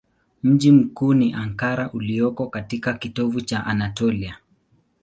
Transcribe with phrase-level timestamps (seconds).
[0.43, 4.37] Mji mkuu ni Ankara ulioko katika kitovu cha Anatolia.